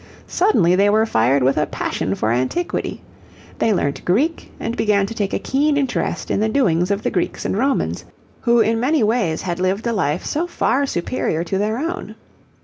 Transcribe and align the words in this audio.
Suddenly 0.25 0.73
they 0.75 0.89
were 0.89 1.05
fired 1.05 1.43
with 1.43 1.57
a 1.57 1.67
passion 1.67 2.15
for 2.15 2.31
antiquity. 2.31 3.01
They 3.59 3.71
learnt 3.71 4.03
Greek 4.03 4.51
and 4.59 4.75
began 4.75 5.05
to 5.05 5.13
take 5.13 5.31
a 5.31 5.37
keen 5.37 5.77
interest 5.77 6.31
in 6.31 6.39
the 6.39 6.49
doings 6.49 6.89
of 6.89 7.03
the 7.03 7.11
Greeks 7.11 7.45
and 7.45 7.55
Romans, 7.55 8.03
who 8.39 8.61
in 8.61 8.79
many 8.79 9.03
ways 9.03 9.43
had 9.43 9.59
lived 9.59 9.85
a 9.85 9.93
life 9.93 10.25
so 10.25 10.47
far 10.47 10.87
superior 10.87 11.43
to 11.43 11.59
their 11.59 11.77
own. 11.77 12.15